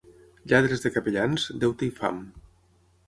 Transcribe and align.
Lladres 0.53 0.81
de 0.85 0.91
capellans, 0.95 1.45
deute 1.65 1.87
i 1.89 1.93
fam. 2.01 2.21